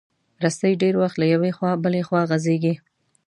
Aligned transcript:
رسۍ 0.43 0.71
ډېر 0.81 0.93
وخت 1.01 1.15
له 1.21 1.25
یوې 1.33 1.51
خوا 1.57 1.71
بله 1.83 1.99
خوا 2.07 2.21
غځېږي. 2.29 2.73